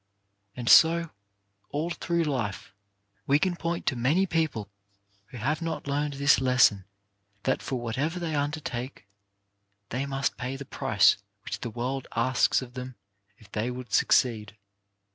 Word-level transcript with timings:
And 0.57 0.67
so, 0.67 1.11
all 1.69 1.91
through 1.91 2.23
life, 2.23 2.73
we 3.27 3.37
can 3.37 3.55
point 3.55 3.85
to 3.85 3.95
many 3.95 4.25
people 4.25 4.67
who 5.27 5.37
have 5.37 5.61
not 5.61 5.85
learned 5.85 6.15
this 6.15 6.41
lesson— 6.41 6.85
that 7.43 7.61
for 7.61 7.79
what 7.79 7.99
ever 7.99 8.19
they 8.19 8.33
undertake 8.33 9.05
they 9.89 10.07
must 10.07 10.37
pay 10.37 10.55
the 10.55 10.65
price 10.65 11.17
which 11.45 11.59
the 11.59 11.69
world 11.69 12.07
asks 12.15 12.63
of 12.63 12.73
them 12.73 12.95
if 13.37 13.51
they 13.51 13.69
would 13.69 13.93
suc 13.93 14.09
ceed. 14.09 14.53